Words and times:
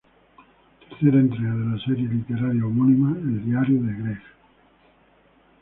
Tercera 0.79 1.19
entrega 1.19 1.53
de 1.53 1.75
la 1.77 1.85
serie 1.85 2.07
literaria 2.09 2.65
homónima 2.65 3.11
"El 3.19 3.45
diario 3.45 3.83
de 3.83 3.93
Greg". 3.93 4.23